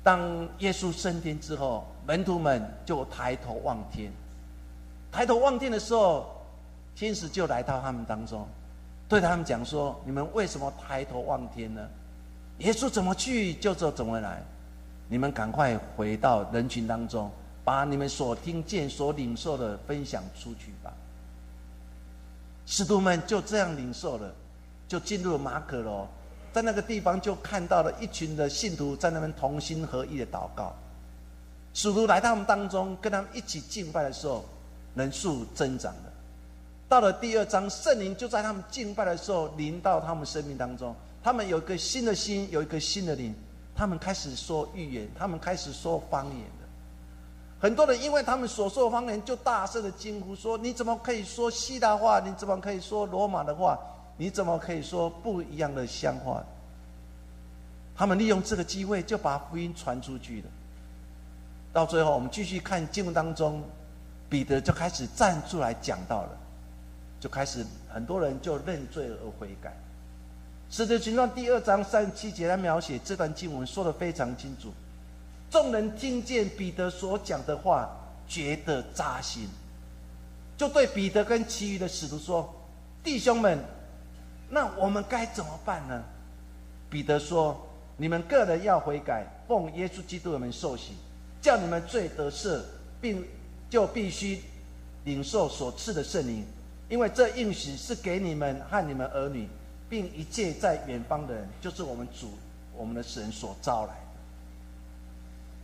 [0.03, 4.12] 当耶稣升天之后，门徒们就抬头望天。
[5.12, 6.29] 抬头望天的时候，
[6.95, 8.45] 天使就来到他们当中，
[9.07, 11.89] 对他们讲说：“你们为什么抬头望天呢？
[12.59, 14.43] 耶稣怎么去，就怎么来。
[15.07, 17.31] 你们赶快回到人群当中，
[17.63, 20.93] 把你们所听见、所领受的分享出去吧。”
[22.65, 24.34] 使徒们就这样领受了。
[24.86, 26.08] 就进入了马可罗，
[26.52, 30.76] 在那个地方就看到了一群的信徒在那边同心合意的祷告。
[31.73, 34.45] 使徒来到他们当中，跟他们一起敬拜的时候，
[34.93, 36.13] 人数增长了。
[36.88, 43.34] 到了第二章，圣灵就在他们敬拜的时候临到他们生命当中，他们有一个新的心，有一个新的灵，
[43.73, 46.62] 他们开始说预言，他们开始说方言的。
[47.63, 52.19] 很多人因为他们所说方言，就大声的惊呼说：“你怎么可以说希腊话？
[52.19, 53.80] 你怎么可以说罗马的话？
[54.17, 56.43] 你怎么可以说不一样的乡话？”
[57.95, 60.47] 他们利用这个机会，就把福音传出去了。
[61.71, 63.63] 到最后，我们继续看经文当中，
[64.28, 66.38] 彼得就开始站出来讲到了，
[67.21, 69.73] 就开始很多人就认罪而悔改。
[70.69, 74.73] 使徒行传第二章三十七节来描写这段经文，说的非常清楚。
[75.54, 77.88] 众人听见彼得所讲的话，
[78.28, 79.48] 觉得扎心，
[80.58, 82.52] 就对彼得跟其余的使徒说
[83.04, 83.60] ：“弟兄们，
[84.50, 86.04] 那我们该怎么办呢？”
[86.89, 87.56] 彼得说
[87.98, 90.94] ：“你们个人要悔改，奉耶稣基督的名受洗，
[91.39, 92.60] 叫你们罪得赦，
[93.00, 93.24] 并
[93.70, 94.42] 就必须
[95.04, 96.44] 领受所赐的圣灵，
[96.89, 99.48] 因为这应许是给你们和你们儿女，
[99.88, 102.32] 并一切在远方的人，就是我们主
[102.76, 103.94] 我们的神所招来。”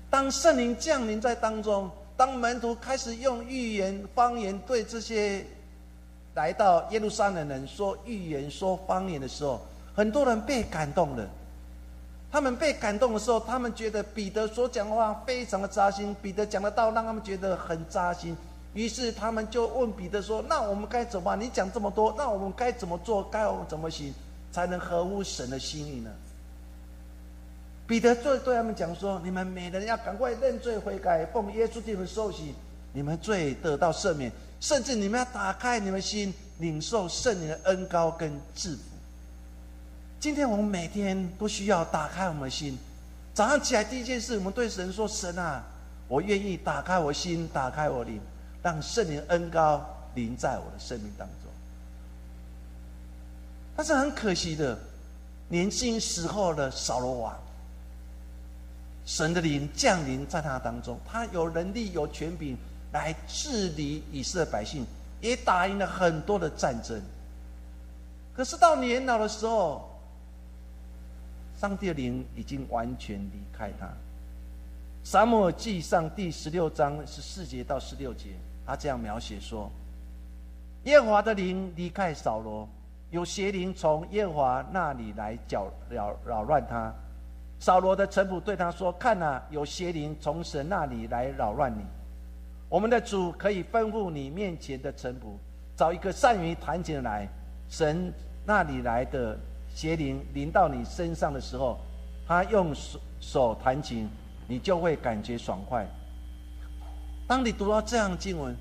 [0.09, 5.45] 当圣灵降临在当中，当门徒开始用预言方言对这些
[6.33, 9.61] 来到耶路撒冷人说预言、说方言的时候，
[9.95, 11.27] 很多人被感动了。
[12.31, 18.35] 他们被感动的时候，他们觉得彼得所讲的话非常的扎心，彼得讲的道让他们觉得很扎心。
[18.73, 21.41] 于是他们就问彼得说：“那我们该怎么办？
[21.41, 23.23] 你讲这么多，那我们该怎么做？
[23.23, 24.13] 该怎么行，
[24.51, 26.11] 才能合乎神的心意呢？”
[27.89, 32.53] 彼得就对他们讲说：“你们每人要赶快认罪悔改，奉耶稣基督受洗，
[32.93, 34.31] 你们罪得到赦免。
[34.59, 38.77] 甚至你们要打开你们心，领受圣灵的恩高跟祝福。
[40.19, 42.77] 今天我们每天都需要打开我们的心。
[43.33, 45.63] 早上起来第一件事，我们对神说：‘神啊，
[46.07, 48.21] 我愿意打开我心，打开我灵，
[48.61, 51.51] 让圣灵恩高临在我的生命当中。’
[53.75, 54.77] 但是很可惜的，
[55.47, 57.35] 年轻时候的扫罗王。”
[59.09, 62.55] 神的灵降临在他当中，他有能力、有权柄
[62.91, 64.85] 来治理以色列百姓，
[65.19, 67.01] 也打赢了很多的战争。
[68.35, 69.89] 可是到年老的时候，
[71.59, 73.89] 上帝的灵已经完全离开他。
[75.03, 79.71] 撒母耳记上第十六章十四节到十六节，他这样描写说：
[80.83, 82.69] 耶和华的灵离开扫罗，
[83.09, 86.93] 有邪灵从耶和华那里来搅扰扰乱他。
[87.59, 91.83] 扫罗的臣仆对他说：“看呐，有邪灵从神那里来扰乱你。
[92.69, 95.33] 我们的主可以吩咐你面前的臣仆，
[95.75, 97.27] 找一个善于弹琴的来。
[97.67, 98.13] 神
[98.45, 99.37] 那里来的
[99.75, 101.77] 邪灵临到你身上的时候，
[102.25, 104.07] 他用手手弹琴，
[104.47, 105.85] 你就会感觉爽快。
[107.27, 108.55] 当你读到这样经文，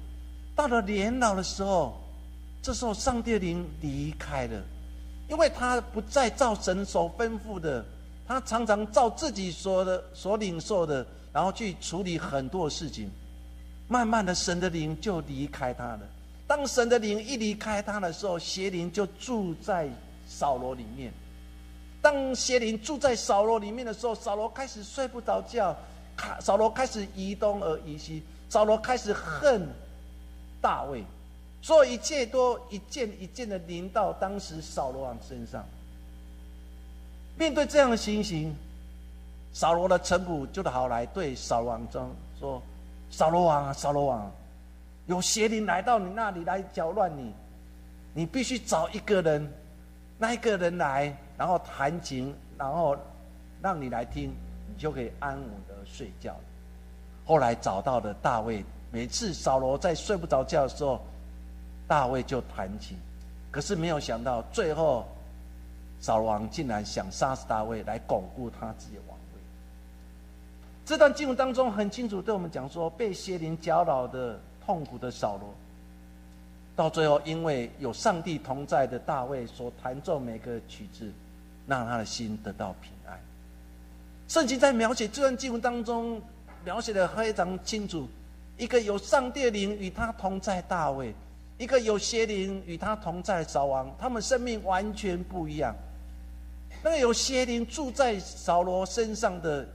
[0.56, 1.96] 到了年老的时候，
[2.60, 4.60] 这时候上帝灵离开了，
[5.28, 7.84] 因为他不再照神所吩咐的。”
[8.28, 13.10] 他常常照自己说的、所领受的，然后去处理很多事情。
[13.88, 16.00] 慢慢的，神的灵就离开他了。
[16.46, 19.88] 当神的灵一离开他的时候，邪灵就住在
[20.28, 21.10] 扫罗里面。
[22.02, 25.74] 当邪灵住在扫罗里面的时候，扫罗开始睡不着觉，
[26.38, 29.66] 扫罗开始移东而移西，扫罗开始恨
[30.60, 31.02] 大卫，
[31.62, 35.64] 所有一切都一件一件的临到当时扫罗王身上。
[37.38, 38.52] 面对这样的情形，
[39.52, 41.86] 扫罗的臣仆就好来对扫罗王
[42.36, 42.60] 说
[43.10, 44.28] ：“扫罗王啊，扫罗王，
[45.06, 47.32] 有邪灵来到你那里来搅乱你，
[48.12, 49.48] 你必须找一个人，
[50.18, 52.96] 那一个人来，然后弹琴，然后
[53.62, 54.34] 让你来听，
[54.66, 56.34] 你就可以安稳的睡觉。”
[57.24, 61.00] 后来找到了大卫，每次扫罗在睡不着觉的时候，
[61.86, 62.96] 大卫就弹琴，
[63.52, 65.06] 可是没有想到最后。
[66.00, 69.40] 扫罗王竟然想杀死大卫来巩固他自己的王位。
[70.86, 75.52] 这段经文当中很清楚对我们讲说，被邪灵搅扰的痛苦的扫罗，
[76.76, 81.12] 到最后因为有上帝同在的大卫所弹奏每个曲子，
[81.66, 83.18] 让他的心得到平安。
[84.28, 86.22] 圣经在描写这段经文当中
[86.64, 88.08] 描写的非常清楚，
[88.56, 91.14] 一个有上帝灵与他同在大卫，
[91.58, 95.74] 一个有邪灵与他同在扫王，他们生命完全不一样。
[96.82, 99.66] 那个有邪灵住在扫罗身上的，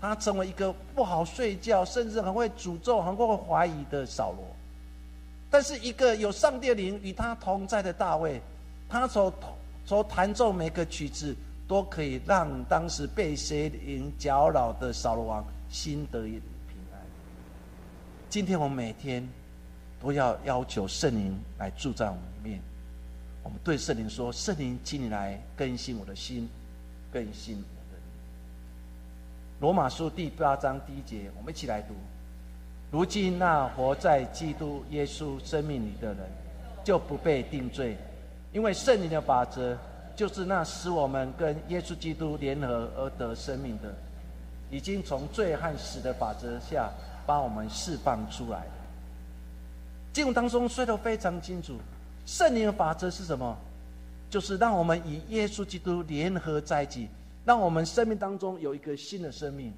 [0.00, 4.44] 他成为一个不好睡觉，甚至很会诅咒、很会怀疑的扫罗。
[5.50, 8.40] 但是一个有上帝灵与他同在的大卫，
[8.88, 9.32] 他所
[9.86, 11.34] 所弹奏每个曲子，
[11.66, 16.42] 都可以让当时被邪灵搅扰的扫罗王心得平
[16.92, 17.00] 安。
[18.28, 19.26] 今天我们每天
[20.02, 22.60] 都要要求圣灵来住在我们里面。
[23.44, 26.48] 我们对圣灵说：“圣灵，请你来更新我的心，
[27.12, 28.00] 更新我的。
[29.60, 31.94] 罗马书第八章第一节，我们一起来读。
[32.90, 36.20] 如今那活在基督耶稣生命里的人，
[36.82, 37.98] 就不被定罪，
[38.50, 39.76] 因为圣灵的法则
[40.16, 43.94] 就是那使我们跟耶稣基督联合而得生命的，
[44.70, 46.90] 已经从罪和死的法则下
[47.26, 48.62] 把我们释放出来。
[50.14, 51.76] 经文当中说的非常清楚，
[52.26, 53.56] 圣灵的法则是什么？
[54.30, 57.08] 就是让我们与耶稣基督联合在一起，
[57.44, 59.72] 让我们生命当中有一个新的生命。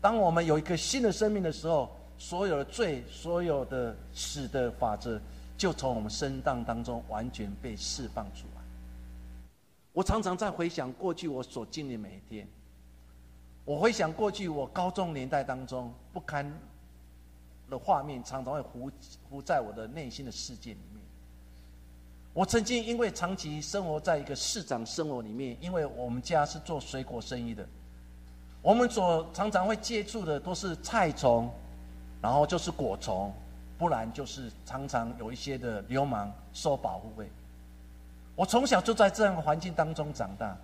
[0.00, 5.20] 当我们有一个新的生命的时候，所有的罪、所有的死的法则，
[5.56, 8.62] 就从我们身当当中完全被释放出来。
[9.92, 12.46] 我常常在回想过去我所经历每一天，
[13.64, 16.50] 我回想过去我高中年代当中不堪。
[17.68, 18.90] 的画面常常会浮
[19.28, 20.97] 浮在我的内心的世界里面。
[22.34, 27.66] 我曾经因为长期生活在一个市长生活里面，因为我们家是做水果生意的，
[28.62, 31.50] 我们所常常会接触的都是菜虫，
[32.22, 33.32] 然后就是果虫，
[33.76, 37.28] 不然就是常常有一些的流氓收保护费。
[38.36, 40.56] 我从小就在这样的环境当中长大，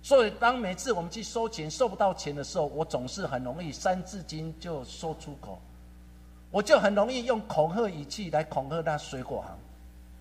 [0.00, 5.58] 所以当每次我们去收钱收不到钱的时候，我总是很容易三字经就说出口。
[6.50, 9.58] 我就很容易用恐吓语气来恐吓那水果行，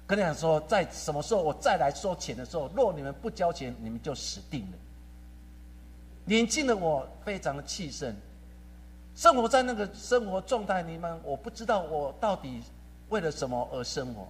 [0.07, 4.77] 跟你讲说，在什么时候我再来收钱的时候，若你们不交钱，你们就死定了。
[6.23, 8.15] 年轻的我非常的气盛，
[9.15, 12.63] 生活在那个生活状态里面，我不知道我到底
[13.09, 14.27] 为了什么而生活。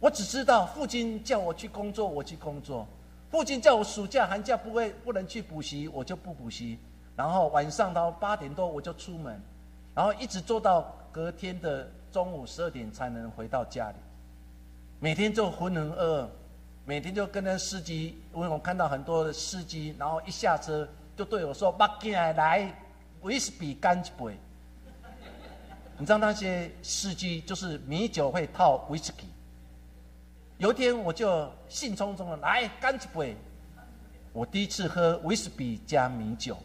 [0.00, 2.86] 我只知道父亲叫我去工作，我去工作；
[3.30, 6.78] 父亲叫我暑假寒假不会不能去补习，我就不补习。
[7.14, 9.40] 然后晚上到八点多我就出门，
[9.94, 10.94] 然后一直做到。
[11.10, 13.96] 隔天的中午十二点才能回到家里，
[15.00, 16.28] 每天就浑浑噩噩，
[16.84, 22.74] 每天就跟那司机，因为我看到很多的司机，然后一下车就对我说：“马进来，
[23.20, 24.36] 威士忌干一杯。”
[25.98, 29.28] 你知道那些司机就是米酒会套威士忌。
[30.56, 33.36] 有一天我就兴冲冲的来干一杯，
[34.32, 36.56] 我第一次喝威士忌加米酒，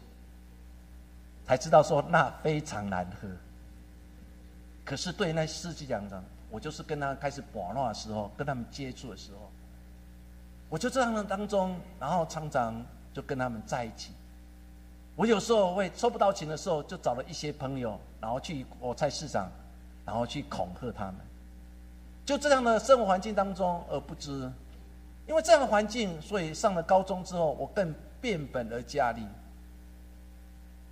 [1.46, 3.28] 才知道说那非常难喝。
[4.84, 6.24] 可是对那司机讲讲，
[6.54, 9.50] 我就是跟他开始玩闹的时候，跟他们接触的时候，
[10.70, 12.80] 我就这样的当中，然后常常
[13.12, 14.12] 就跟他们在一起。
[15.16, 19.50] 我有时候会收不到钱的时候，就找了一些朋友，然后去我菜市场，
[20.06, 21.16] 然后去恐吓他们。
[22.24, 24.32] 就这样的生活环境当中，而不知，
[25.28, 27.92] 因为这样的环境，所以上了高中之后，我更
[28.22, 29.26] 变本而加厉。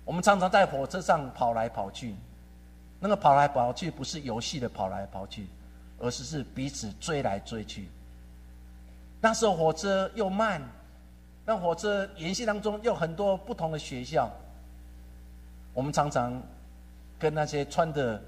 [0.04, 2.16] 我们常常在火车上跑来跑去。
[3.04, 5.48] 那个跑来跑去不是游戏的跑来跑去，
[5.98, 7.88] 而是是彼此追来追去。
[9.20, 10.62] 那时候火车又慢，
[11.44, 14.30] 那火车沿线当中又很多不同的学校。
[15.74, 16.40] 我们常常
[17.18, 18.22] 跟那些穿的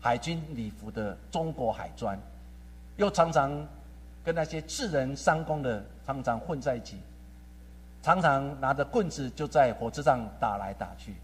[0.00, 2.18] 海军礼服的中国海专，
[2.96, 3.52] 又常常
[4.24, 6.96] 跟那些智人商工的常常混在一起，
[8.02, 11.14] 常常拿着棍子就在火车上打来打去。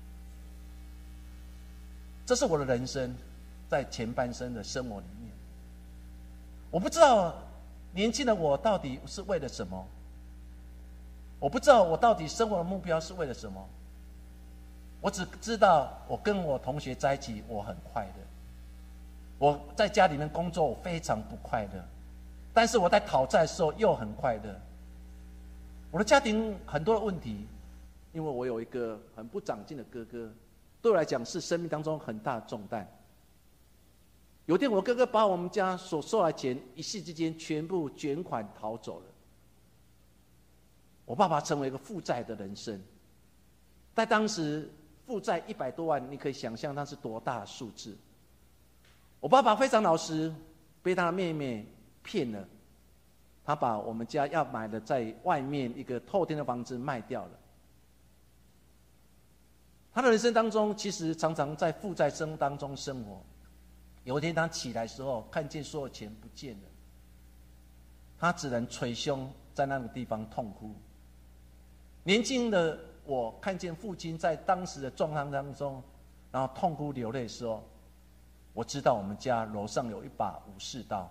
[2.33, 3.15] 这是我的人生，
[3.69, 5.31] 在前半生的生活里面，
[6.71, 7.35] 我不知道
[7.93, 9.87] 年轻的我到底是为了什么，
[11.39, 13.63] 我不知道我到底生活的目标是为了什么，
[15.03, 18.25] 我只知道我跟我同学在一起，我很快乐；
[19.39, 21.85] 我在家里面工作，我非常不快乐，
[22.55, 24.59] 但是我在讨债的时候又很快乐。
[25.91, 27.47] 我的家庭很多的问题，
[28.15, 30.31] 因为我有一个很不长进的哥哥。
[30.83, 32.87] 对我来讲是生命当中很大的重担。
[34.47, 39.07] 有天我哥哥把我们家所收来钱一夕之间全部卷款逃走了，
[41.07, 42.83] 我爸爸成为一个负债的人生。
[43.95, 44.69] 在当时
[45.07, 47.97] 负债一百多万，你可以想象那是多大的数字。
[49.21, 50.35] 我爸爸非常老实，
[50.83, 51.65] 被他的妹妹
[52.03, 52.49] 骗了，
[53.45, 57.31] 他把我们家要买的在外面一个透天的房子卖掉了。
[59.95, 63.21] 他的人生当中，其实常常在负债生当中生活。
[64.05, 66.69] 有一天他起来时候，看见所有钱不见了，
[68.19, 70.75] 他只能捶胸在那个地方痛哭。
[72.05, 75.83] 年轻的我看见父亲在当时的状况当中，
[76.31, 77.63] 然后痛哭流泪的时候，
[78.55, 81.09] 我知道我们家楼上有一把武士刀，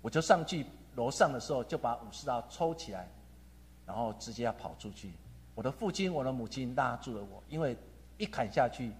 [0.00, 3.08] 我就上去楼上的时候就把武士刀抽起来，
[3.84, 5.12] 然后直接要跑出去。
[5.58, 7.76] 我的父亲，我的母亲拉住了我，因为
[8.16, 8.92] 一砍下去，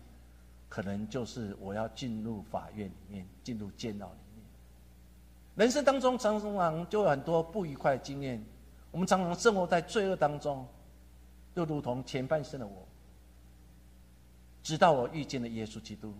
[0.68, 4.44] 可能就是我要进入法院里面，进入监牢里面。
[5.54, 8.44] 人生当中常常就有很多不愉快的经验，
[8.90, 10.66] 我们常常生活在罪恶当中，
[11.54, 12.84] 就如同前半生的我。
[14.60, 16.12] 直到我遇见了耶稣基督，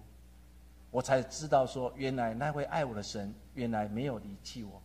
[0.92, 4.80] 我才知道说，原来那位爱我的神，原来没有离弃我。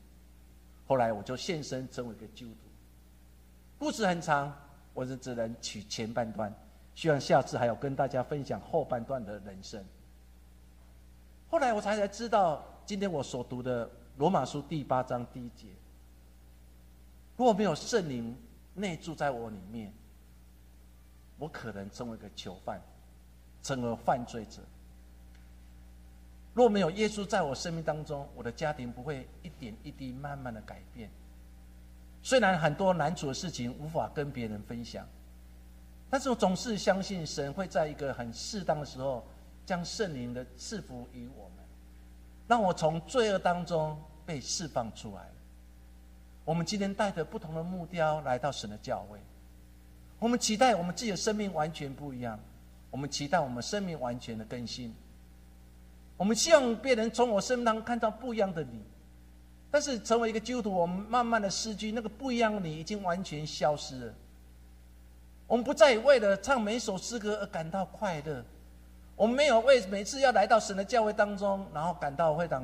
[0.88, 2.58] 后来我就献身成为一个基督徒。
[3.78, 4.52] 故事很长，
[4.94, 6.54] 我是只能取前半段，
[6.96, 9.84] 希望下次还有跟大家分享后半段的人生。
[11.50, 15.68] 后来我才才知道，今天我所读的罗马书第八章第一节，
[17.38, 18.36] 如果没有圣灵
[18.74, 19.92] 内住在我里面，
[21.38, 22.80] 我可能成为一个囚犯，
[23.62, 24.62] 成为犯罪者。
[26.54, 31.10] 若没有耶稣在我生命当中，我的家庭不会一点一滴慢慢的改变。
[32.24, 35.06] 虽然很多难处的事情无法跟别人分享，
[36.10, 39.24] 但是我总是相信神会在一个很适当的时候，
[39.66, 41.66] 将圣灵的赐福于我们，
[42.48, 45.30] 让我从罪恶当中被释放出来。
[46.46, 49.20] 我们今天带着不同的目标来到神的教会，
[50.18, 52.40] 我们期待我们自己的生命完全不一样，
[52.90, 54.96] 我们期待我们生命完全的更新。
[56.16, 58.82] 我们希望别人从我身上看到不一样的你，
[59.74, 64.14] 但是成为一个基督徒，我们慢慢的失去那个不一样的你，已经完全消失了。
[65.48, 68.46] 我们不再为了唱每首诗歌而感到快乐，
[69.16, 72.64] 我们没有为每次要来到神的教会当中，然后感到非常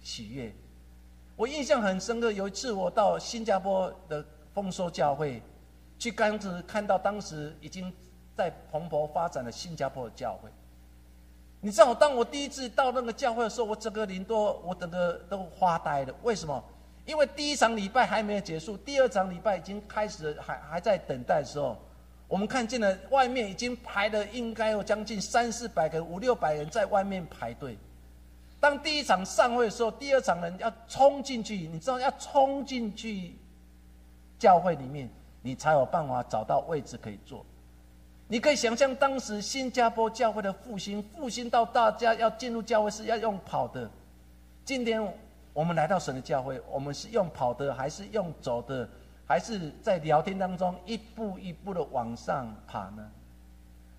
[0.00, 0.54] 喜悦。
[1.34, 5.42] 我印象很深刻，有一次我到新加坡的丰收教会，
[5.98, 7.92] 去刚子看到当时已经
[8.36, 10.48] 在蓬勃发展的新加坡的教会。
[11.64, 16.14] 你知道，当我第一次到那个教会的时候，我整个人都我整个都发呆了。
[16.22, 16.62] 为什么？
[17.06, 21.78] 因为第一场礼拜还没有结束，第二场礼拜已经开始了，还还在等待的时候，
[22.28, 27.78] 我们看见了外面已经排了应该有将近三四百个、五六百人在外面排队。
[28.60, 33.36] 当第一场上会的时候，第二场人要冲进去，你知道要冲进去
[34.38, 35.08] 教会里面，
[35.40, 37.42] 你才有办法找到位置可以坐。
[38.26, 43.88] 你可以想象，当时新加坡教会的复兴，复兴到大家要进入教会是要用跑的。
[44.64, 45.06] 今天
[45.52, 48.88] 我们来到神的教会，我们是用跑的，还是用走的，
[49.26, 53.06] 还是在聊天当中一步一步的往上爬呢？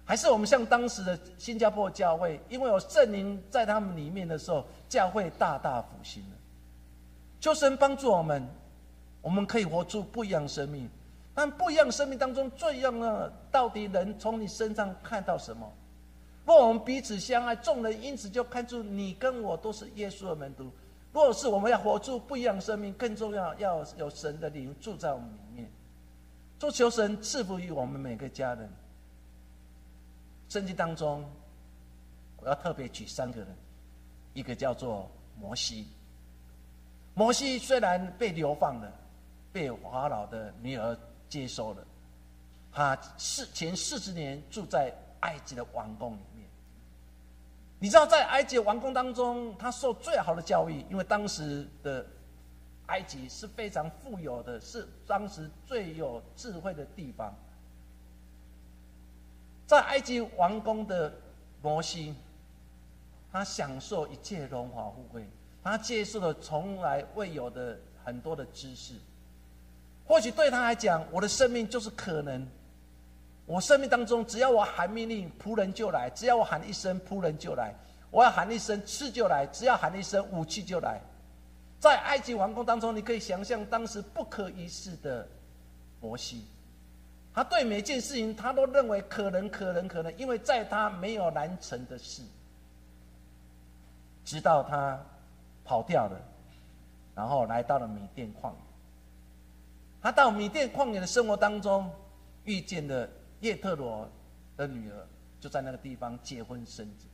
[0.04, 6.36] 还是我们像当时的新加坡教会，因为有圣灵在他们里面的时候，教会大大复兴了。
[7.40, 8.48] 求神帮助我们，
[9.22, 10.90] 我们可以活出不一样生命。
[11.36, 15.70] 但不一样生命当中最重要的，到底人从你身上看到什么？
[16.46, 20.72] 若我们彼此相爱，众人因此就看出你跟我都是耶稣的门徒。
[21.12, 25.70] 若是我们要活出不一样生命，更重要要有神的灵住在我们里面。
[26.58, 28.70] 做求神赐福于我们每个家人。
[30.48, 31.30] 圣经当中，
[32.38, 33.48] 我要特别举三个人，
[34.34, 35.88] 一个叫做摩西。
[37.14, 38.90] 摩西虽然被流放了，
[39.52, 40.98] 被法老的女儿。
[41.36, 41.86] 接收了，
[42.72, 46.48] 他四前四十年住在埃及的王宫里面。
[47.78, 52.06] 你知道，在埃及王宫当中，他受最好的教育，因为当时的
[52.86, 57.36] 埃及是非常富有的，是当时最有智慧的地方。
[59.68, 61.14] 在埃及王宫的
[61.62, 62.16] 摩西，
[63.30, 65.28] 他享受一切荣华富贵，
[65.62, 68.94] 他接受了从来未有的很多的知识。
[70.08, 72.48] 或许对他来讲，我的生命就是可能。
[73.48, 77.72] 我生命当中，只要我喊命令，仆人就来；只要我喊一声，仆人就来；
[78.10, 81.00] 我要喊一声，吃就来；只要喊一声，武器就来。
[81.80, 85.28] 在埃及王宫当中，你可以想象当时不可一世的
[86.02, 86.44] 摩西，
[87.34, 92.24] 他对每件事情他都认为可能、可能、可能，因为在他没有难成的事。
[94.24, 95.00] 直到他
[95.64, 96.20] 跑掉了，
[97.14, 98.65] 然后来到了米甸旷野。
[100.06, 101.90] 他到米甸旷野的生活当中，
[102.44, 104.08] 遇见了叶特罗
[104.56, 105.08] 的女儿，
[105.40, 107.08] 就在那个地方结婚生子。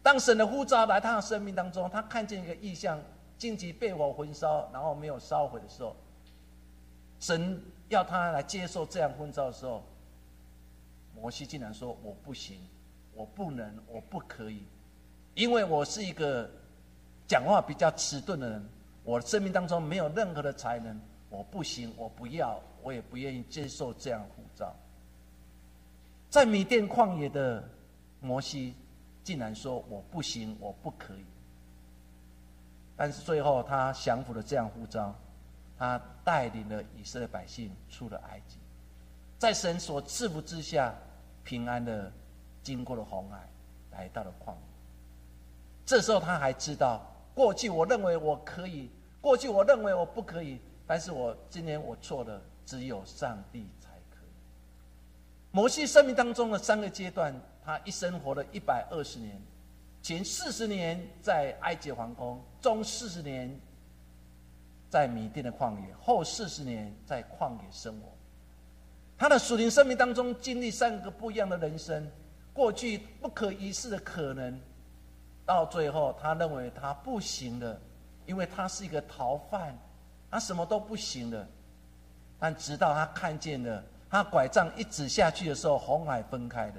[0.00, 2.96] 当神的呼召来他的生命当中，他看见一个异象，
[3.36, 5.96] 荆棘被火焚烧，然后没有烧毁的时候，
[7.18, 9.82] 神要他来接受这样婚召的时候，
[11.12, 12.60] 摩西竟然说：“我不行，
[13.14, 14.62] 我不能，我不可以，
[15.34, 16.48] 因为我是一个
[17.26, 18.64] 讲话比较迟钝的人，
[19.02, 20.96] 我的生命当中没有任何的才能。”
[21.30, 24.74] 我不行，我不要，我也不愿意接受这样护照。
[26.28, 27.66] 在米甸旷野的
[28.20, 28.74] 摩西，
[29.22, 31.24] 竟然说我不行，我不可以。
[32.96, 35.14] 但是最后他降服了这样护照，
[35.78, 38.58] 他带领了以色列百姓出了埃及，
[39.38, 40.94] 在神所赐福之下，
[41.44, 42.12] 平安的
[42.62, 43.48] 经过了红海，
[43.92, 44.58] 来到了旷野。
[45.86, 47.00] 这时候他还知道，
[47.34, 50.60] 过去我认为我可以，过去我认为我不可以。
[50.90, 54.30] 但是我今年我错了，只有上帝才可以。
[55.52, 57.32] 摩西生命当中的三个阶段，
[57.64, 59.40] 他一生活了一百二十年，
[60.02, 63.56] 前四十年在埃及皇宫，中四十年
[64.88, 68.08] 在米甸的旷野，后四十年在旷野生活。
[69.16, 72.04] 他的属灵生命当中经历三个不一样的人生，
[72.52, 74.60] 过去不可一世的可能，
[75.46, 77.80] 到最后他认为他不行了，
[78.26, 79.78] 因为他是一个逃犯，
[80.30, 81.46] 他什么都不行了。
[82.38, 83.82] 但直到他看见了。
[84.12, 86.74] 他拐杖一指下去的时候，红海分开了，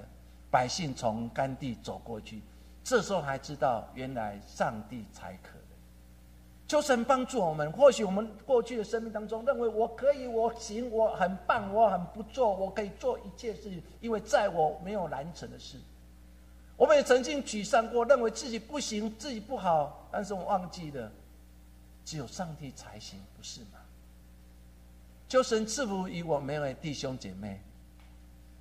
[0.49, 2.41] 百姓从干地走过去。
[2.84, 5.62] 这时候才知道，原来上帝才可能。
[6.68, 7.72] 求神帮助我们。
[7.72, 15.78] 或许我们过去的生命当中，认为我可以，我行，我很棒，我很不错，我可以做一切事情，因为在我没有难成的事。
[16.76, 21.10] 我们也曾经沮丧过，认为自己不行，自己不好，但是我忘记了，
[22.04, 23.80] 只有上帝才行，不是吗？
[25.28, 27.62] 求神赐福于我每位弟兄姐妹。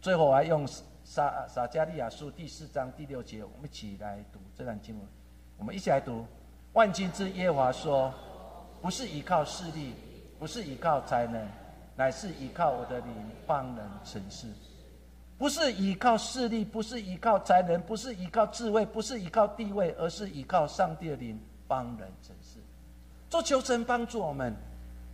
[0.00, 0.66] 最后，我还用
[1.04, 5.06] 撒撒加利亚书第四章第六节，我们一起来读这段经文。
[5.58, 6.24] 我们一起来读：
[6.72, 8.14] 万军之耶华说，
[8.80, 9.94] 不是依靠势力，
[10.38, 11.46] 不是依靠才能，
[11.96, 13.14] 乃是依靠我的灵
[13.46, 14.46] 方能成事。
[15.36, 22.36] 不是依靠势力，不是依靠才能，不是依靠智慧，不是依靠地位，而是依靠上帝的灵方能成。
[23.30, 24.54] 做求神帮助我们。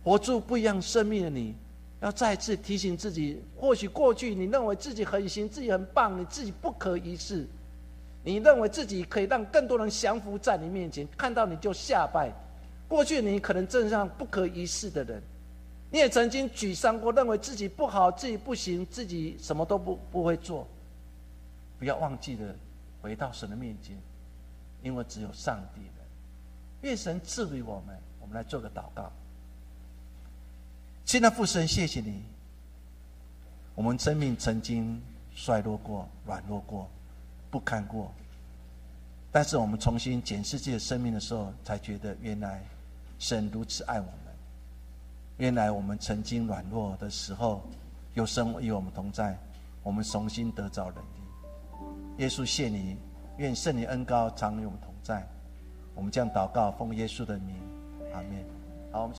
[0.03, 1.53] 活出不一样生命的你，
[1.99, 7.45] 要再次提醒自己：或许过去你认为自己很行，自己很棒，你自己不可一世，
[8.23, 12.31] 你认为自己可以让更多人降服在你面前，看到你就下拜。
[12.87, 15.21] 过去你可能正上不可一世的人，
[15.91, 20.65] 你也曾经沮丧过，认为自己不好，自己不行，自己什么都不不会做。
[21.77, 22.55] 不要忘记了
[23.01, 23.97] 回到神的面前，
[24.81, 26.03] 因为只有上帝的。
[26.81, 27.97] 愿神赐予我们，
[28.27, 29.09] 我们来做个祷告。
[31.05, 32.21] 亲爱的父神，谢谢你。
[33.73, 35.01] 我们生命曾经
[35.33, 36.89] 衰落过、软弱过、
[37.49, 38.11] 不堪过，
[39.31, 42.61] 但是我们重新检视自己的生命的时候，才觉得原来
[43.17, 44.13] 神如此爱我们。
[45.37, 47.63] 原来我们曾经软弱的时候，
[48.13, 49.37] 有神与我们同在，
[49.83, 52.17] 我们重新得着能力。
[52.17, 52.97] 耶稣谢你，
[53.37, 55.25] 愿圣灵恩高常与我们同在。
[55.95, 57.55] 我们将祷告奉耶稣的名，
[58.17, 58.56] 阿门。